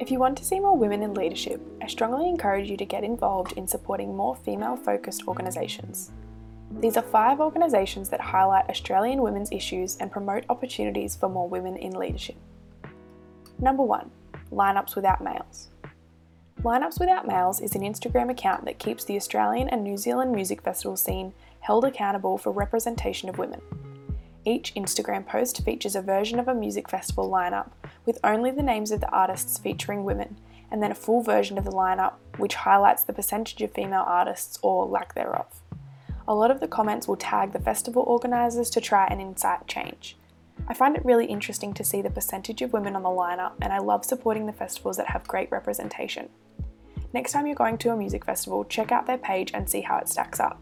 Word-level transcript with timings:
If 0.00 0.10
you 0.10 0.18
want 0.18 0.36
to 0.38 0.44
see 0.44 0.58
more 0.58 0.76
women 0.76 1.02
in 1.04 1.14
leadership, 1.14 1.60
I 1.80 1.86
strongly 1.86 2.28
encourage 2.28 2.68
you 2.68 2.76
to 2.78 2.84
get 2.84 3.04
involved 3.04 3.52
in 3.52 3.68
supporting 3.68 4.16
more 4.16 4.34
female 4.34 4.74
focused 4.74 5.28
organisations. 5.28 6.10
These 6.80 6.96
are 6.96 7.02
five 7.02 7.38
organisations 7.38 8.08
that 8.08 8.20
highlight 8.20 8.68
Australian 8.68 9.22
women's 9.22 9.52
issues 9.52 9.96
and 9.98 10.10
promote 10.10 10.46
opportunities 10.48 11.14
for 11.14 11.28
more 11.28 11.48
women 11.48 11.76
in 11.76 11.92
leadership. 11.92 12.34
Number 13.60 13.84
one, 13.84 14.10
Lineups 14.50 14.96
Without 14.96 15.22
Males. 15.22 15.68
Lineups 16.62 16.98
Without 16.98 17.28
Males 17.28 17.60
is 17.60 17.76
an 17.76 17.82
Instagram 17.82 18.30
account 18.30 18.64
that 18.64 18.80
keeps 18.80 19.04
the 19.04 19.16
Australian 19.16 19.68
and 19.68 19.84
New 19.84 19.96
Zealand 19.96 20.32
music 20.32 20.62
festival 20.62 20.96
scene 20.96 21.32
held 21.60 21.84
accountable 21.84 22.36
for 22.36 22.50
representation 22.50 23.28
of 23.28 23.38
women. 23.38 23.60
Each 24.44 24.74
Instagram 24.74 25.24
post 25.24 25.64
features 25.64 25.94
a 25.94 26.02
version 26.02 26.40
of 26.40 26.48
a 26.48 26.54
music 26.54 26.90
festival 26.90 27.30
lineup 27.30 27.70
with 28.06 28.18
only 28.24 28.50
the 28.50 28.62
names 28.62 28.90
of 28.90 29.00
the 29.00 29.10
artists 29.10 29.58
featuring 29.58 30.04
women, 30.04 30.38
and 30.70 30.82
then 30.82 30.90
a 30.90 30.94
full 30.94 31.22
version 31.22 31.58
of 31.58 31.64
the 31.64 31.70
lineup 31.70 32.14
which 32.36 32.54
highlights 32.54 33.02
the 33.02 33.12
percentage 33.12 33.62
of 33.62 33.72
female 33.72 34.04
artists 34.06 34.58
or 34.62 34.86
lack 34.86 35.14
thereof. 35.14 35.60
A 36.26 36.34
lot 36.34 36.50
of 36.50 36.60
the 36.60 36.68
comments 36.68 37.06
will 37.06 37.16
tag 37.16 37.52
the 37.52 37.58
festival 37.58 38.02
organisers 38.02 38.70
to 38.70 38.80
try 38.80 39.06
and 39.06 39.20
incite 39.20 39.66
change. 39.66 40.16
I 40.66 40.74
find 40.74 40.96
it 40.96 41.04
really 41.04 41.26
interesting 41.26 41.74
to 41.74 41.84
see 41.84 42.00
the 42.00 42.10
percentage 42.10 42.62
of 42.62 42.72
women 42.72 42.96
on 42.96 43.02
the 43.02 43.08
lineup, 43.08 43.52
and 43.60 43.72
I 43.72 43.78
love 43.78 44.04
supporting 44.04 44.46
the 44.46 44.52
festivals 44.52 44.96
that 44.96 45.08
have 45.08 45.28
great 45.28 45.50
representation. 45.50 46.28
Next 47.12 47.32
time 47.32 47.46
you're 47.46 47.54
going 47.54 47.78
to 47.78 47.90
a 47.90 47.96
music 47.96 48.24
festival, 48.24 48.64
check 48.64 48.90
out 48.90 49.06
their 49.06 49.18
page 49.18 49.50
and 49.52 49.68
see 49.68 49.82
how 49.82 49.98
it 49.98 50.08
stacks 50.08 50.40
up. 50.40 50.60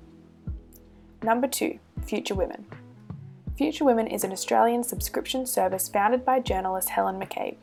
Number 1.23 1.47
two, 1.47 1.79
Future 2.05 2.35
Women. 2.35 2.67
Future 3.56 3.84
Women 3.84 4.06
is 4.06 4.24
an 4.24 4.33
Australian 4.33 4.83
subscription 4.83 5.45
service 5.45 5.87
founded 5.87 6.24
by 6.24 6.41
journalist 6.41 6.88
Helen 6.88 7.20
McCabe. 7.20 7.56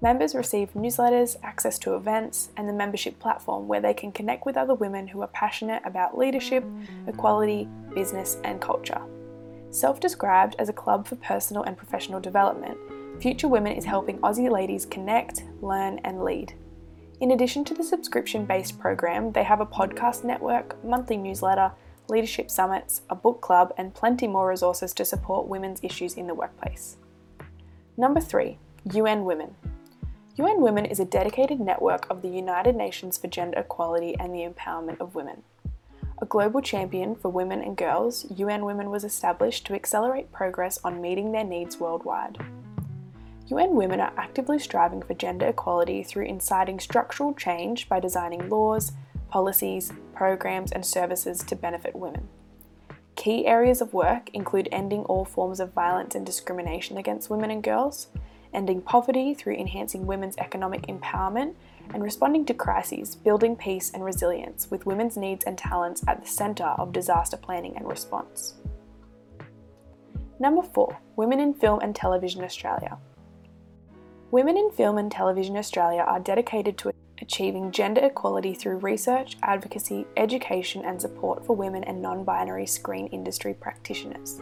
Members 0.00 0.34
receive 0.34 0.72
newsletters, 0.72 1.36
access 1.42 1.78
to 1.80 1.94
events, 1.94 2.48
and 2.56 2.66
the 2.66 2.72
membership 2.72 3.18
platform 3.18 3.68
where 3.68 3.82
they 3.82 3.92
can 3.92 4.12
connect 4.12 4.46
with 4.46 4.56
other 4.56 4.72
women 4.72 5.06
who 5.06 5.20
are 5.20 5.28
passionate 5.28 5.82
about 5.84 6.16
leadership, 6.16 6.64
equality, 7.06 7.68
business, 7.94 8.38
and 8.44 8.62
culture. 8.62 9.02
Self 9.68 10.00
described 10.00 10.56
as 10.58 10.70
a 10.70 10.72
club 10.72 11.06
for 11.06 11.16
personal 11.16 11.64
and 11.64 11.76
professional 11.76 12.18
development, 12.18 12.78
Future 13.20 13.48
Women 13.48 13.72
is 13.74 13.84
helping 13.84 14.18
Aussie 14.20 14.50
ladies 14.50 14.86
connect, 14.86 15.44
learn, 15.60 16.00
and 16.02 16.24
lead. 16.24 16.54
In 17.20 17.32
addition 17.32 17.66
to 17.66 17.74
the 17.74 17.84
subscription 17.84 18.46
based 18.46 18.80
program, 18.80 19.32
they 19.32 19.44
have 19.44 19.60
a 19.60 19.66
podcast 19.66 20.24
network, 20.24 20.82
monthly 20.82 21.18
newsletter, 21.18 21.72
leadership 22.10 22.50
summits, 22.50 23.02
a 23.08 23.14
book 23.14 23.40
club, 23.40 23.72
and 23.78 23.94
plenty 23.94 24.26
more 24.26 24.48
resources 24.48 24.92
to 24.94 25.04
support 25.04 25.48
women's 25.48 25.82
issues 25.82 26.14
in 26.14 26.26
the 26.26 26.34
workplace. 26.34 26.96
Number 27.96 28.20
three, 28.20 28.58
UN 28.92 29.24
Women. 29.24 29.54
UN 30.36 30.60
Women 30.60 30.84
is 30.84 31.00
a 31.00 31.04
dedicated 31.04 31.60
network 31.60 32.06
of 32.10 32.22
the 32.22 32.28
United 32.28 32.74
Nations 32.74 33.18
for 33.18 33.28
Gender 33.28 33.60
Equality 33.60 34.16
and 34.18 34.34
the 34.34 34.48
Empowerment 34.48 35.00
of 35.00 35.14
Women. 35.14 35.42
A 36.22 36.26
global 36.26 36.60
champion 36.60 37.14
for 37.14 37.30
women 37.30 37.62
and 37.62 37.76
girls, 37.76 38.26
UN 38.36 38.64
Women 38.64 38.90
was 38.90 39.04
established 39.04 39.66
to 39.66 39.74
accelerate 39.74 40.32
progress 40.32 40.78
on 40.84 41.00
meeting 41.00 41.32
their 41.32 41.44
needs 41.44 41.80
worldwide. 41.80 42.38
UN 43.46 43.74
Women 43.74 44.00
are 44.00 44.12
actively 44.16 44.58
striving 44.58 45.02
for 45.02 45.14
gender 45.14 45.48
equality 45.48 46.02
through 46.02 46.26
inciting 46.26 46.78
structural 46.78 47.34
change 47.34 47.88
by 47.88 47.98
designing 47.98 48.48
laws, 48.48 48.92
policies, 49.28 49.92
programs, 50.20 50.70
and 50.70 50.84
services 50.84 51.38
to 51.38 51.56
benefit 51.56 51.96
women. 51.96 52.28
Key 53.16 53.46
areas 53.46 53.80
of 53.80 53.94
work 53.94 54.28
include 54.34 54.68
ending 54.70 55.00
all 55.04 55.24
forms 55.24 55.60
of 55.60 55.72
violence 55.72 56.14
and 56.14 56.26
discrimination 56.26 56.98
against 56.98 57.30
women 57.30 57.50
and 57.50 57.62
girls, 57.62 58.08
ending 58.52 58.82
poverty 58.82 59.32
through 59.32 59.54
enhancing 59.54 60.04
women's 60.04 60.36
economic 60.36 60.82
empowerment, 60.88 61.54
and 61.94 62.02
responding 62.02 62.44
to 62.44 62.52
crises, 62.52 63.16
building 63.16 63.56
peace 63.56 63.90
and 63.94 64.04
resilience 64.04 64.70
with 64.70 64.84
women's 64.84 65.16
needs 65.16 65.42
and 65.44 65.56
talents 65.56 66.04
at 66.06 66.20
the 66.20 66.28
centre 66.28 66.74
of 66.76 66.92
disaster 66.92 67.38
planning 67.38 67.74
and 67.78 67.88
response. 67.88 68.56
Number 70.38 70.60
4 70.60 71.00
Women 71.16 71.40
in 71.40 71.54
Film 71.54 71.80
and 71.80 71.96
Television 71.96 72.44
Australia. 72.44 72.98
Women 74.30 74.58
in 74.58 74.70
Film 74.70 74.98
and 74.98 75.10
Television 75.10 75.56
Australia 75.56 76.02
are 76.02 76.20
dedicated 76.20 76.76
to 76.76 76.92
achieving 77.20 77.70
gender 77.70 78.00
equality 78.04 78.54
through 78.54 78.78
research, 78.78 79.36
advocacy, 79.42 80.06
education, 80.16 80.84
and 80.84 81.00
support 81.00 81.44
for 81.44 81.56
women 81.56 81.84
and 81.84 82.00
non 82.00 82.24
binary 82.24 82.66
screen 82.66 83.06
industry 83.08 83.54
practitioners. 83.54 84.40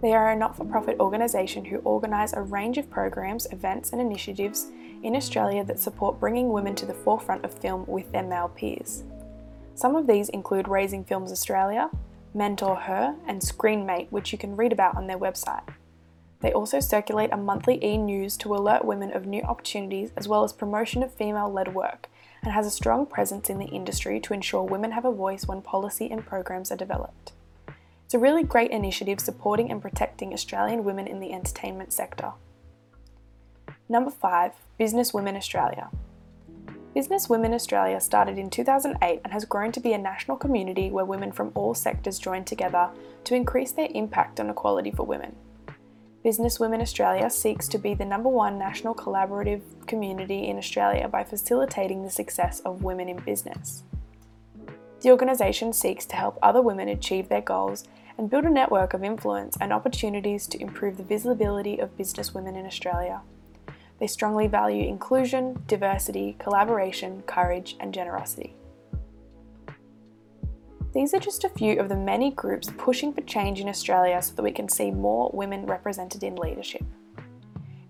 They 0.00 0.12
are 0.12 0.30
a 0.30 0.36
not 0.36 0.56
for 0.56 0.64
profit 0.64 1.00
organisation 1.00 1.64
who 1.64 1.78
organise 1.78 2.32
a 2.32 2.42
range 2.42 2.78
of 2.78 2.88
programs, 2.88 3.46
events, 3.50 3.92
and 3.92 4.00
initiatives 4.00 4.70
in 5.02 5.16
Australia 5.16 5.64
that 5.64 5.80
support 5.80 6.20
bringing 6.20 6.52
women 6.52 6.74
to 6.76 6.86
the 6.86 6.94
forefront 6.94 7.44
of 7.44 7.52
film 7.52 7.84
with 7.86 8.10
their 8.12 8.22
male 8.22 8.48
peers. 8.48 9.02
Some 9.74 9.96
of 9.96 10.06
these 10.06 10.28
include 10.28 10.68
Raising 10.68 11.04
Films 11.04 11.32
Australia, 11.32 11.90
Mentor 12.34 12.76
Her, 12.76 13.14
and 13.26 13.40
Screenmate, 13.40 14.10
which 14.10 14.32
you 14.32 14.38
can 14.38 14.56
read 14.56 14.72
about 14.72 14.96
on 14.96 15.06
their 15.06 15.18
website. 15.18 15.62
They 16.40 16.52
also 16.52 16.78
circulate 16.80 17.32
a 17.32 17.36
monthly 17.36 17.82
e 17.84 17.98
news 17.98 18.36
to 18.38 18.54
alert 18.54 18.84
women 18.84 19.12
of 19.12 19.26
new 19.26 19.42
opportunities 19.42 20.12
as 20.16 20.28
well 20.28 20.44
as 20.44 20.52
promotion 20.52 21.02
of 21.02 21.12
female 21.12 21.52
led 21.52 21.74
work, 21.74 22.08
and 22.42 22.52
has 22.52 22.66
a 22.66 22.70
strong 22.70 23.06
presence 23.06 23.50
in 23.50 23.58
the 23.58 23.66
industry 23.66 24.20
to 24.20 24.34
ensure 24.34 24.62
women 24.62 24.92
have 24.92 25.04
a 25.04 25.12
voice 25.12 25.46
when 25.46 25.62
policy 25.62 26.08
and 26.10 26.24
programs 26.24 26.70
are 26.70 26.76
developed. 26.76 27.32
It's 28.04 28.14
a 28.14 28.18
really 28.18 28.42
great 28.42 28.70
initiative 28.70 29.20
supporting 29.20 29.70
and 29.70 29.82
protecting 29.82 30.32
Australian 30.32 30.84
women 30.84 31.06
in 31.06 31.20
the 31.20 31.32
entertainment 31.32 31.92
sector. 31.92 32.32
Number 33.88 34.10
5 34.10 34.52
Business 34.78 35.12
Women 35.12 35.36
Australia. 35.36 35.90
Business 36.94 37.28
Women 37.28 37.52
Australia 37.52 38.00
started 38.00 38.38
in 38.38 38.48
2008 38.48 39.20
and 39.24 39.32
has 39.32 39.44
grown 39.44 39.72
to 39.72 39.80
be 39.80 39.92
a 39.92 39.98
national 39.98 40.36
community 40.36 40.90
where 40.90 41.04
women 41.04 41.32
from 41.32 41.52
all 41.54 41.74
sectors 41.74 42.18
join 42.18 42.44
together 42.44 42.90
to 43.24 43.34
increase 43.34 43.72
their 43.72 43.88
impact 43.94 44.40
on 44.40 44.48
equality 44.48 44.90
for 44.90 45.04
women. 45.04 45.36
Business 46.24 46.58
Women 46.58 46.80
Australia 46.80 47.30
seeks 47.30 47.68
to 47.68 47.78
be 47.78 47.94
the 47.94 48.04
number 48.04 48.28
one 48.28 48.58
national 48.58 48.92
collaborative 48.92 49.62
community 49.86 50.48
in 50.48 50.58
Australia 50.58 51.06
by 51.06 51.22
facilitating 51.22 52.02
the 52.02 52.10
success 52.10 52.58
of 52.60 52.82
women 52.82 53.08
in 53.08 53.18
business. 53.18 53.84
The 55.00 55.12
organisation 55.12 55.72
seeks 55.72 56.04
to 56.06 56.16
help 56.16 56.36
other 56.42 56.60
women 56.60 56.88
achieve 56.88 57.28
their 57.28 57.40
goals 57.40 57.84
and 58.18 58.28
build 58.28 58.44
a 58.44 58.50
network 58.50 58.94
of 58.94 59.04
influence 59.04 59.56
and 59.60 59.72
opportunities 59.72 60.48
to 60.48 60.60
improve 60.60 60.96
the 60.96 61.04
visibility 61.04 61.78
of 61.78 61.96
business 61.96 62.34
women 62.34 62.56
in 62.56 62.66
Australia. 62.66 63.20
They 64.00 64.08
strongly 64.08 64.48
value 64.48 64.88
inclusion, 64.88 65.62
diversity, 65.68 66.34
collaboration, 66.40 67.22
courage, 67.26 67.76
and 67.78 67.94
generosity. 67.94 68.56
These 70.94 71.12
are 71.12 71.20
just 71.20 71.44
a 71.44 71.50
few 71.50 71.78
of 71.80 71.88
the 71.88 71.96
many 71.96 72.30
groups 72.30 72.70
pushing 72.78 73.12
for 73.12 73.20
change 73.20 73.60
in 73.60 73.68
Australia 73.68 74.22
so 74.22 74.34
that 74.34 74.42
we 74.42 74.50
can 74.50 74.68
see 74.68 74.90
more 74.90 75.30
women 75.34 75.66
represented 75.66 76.22
in 76.22 76.34
leadership. 76.36 76.82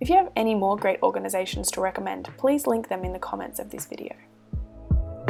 If 0.01 0.09
you 0.09 0.17
have 0.17 0.33
any 0.35 0.55
more 0.55 0.77
great 0.77 1.01
organisations 1.03 1.71
to 1.73 1.81
recommend, 1.81 2.29
please 2.37 2.67
link 2.67 2.89
them 2.89 3.05
in 3.05 3.13
the 3.13 3.19
comments 3.19 3.61
of 3.61 3.71
this 3.71 3.87
video. 3.87 4.15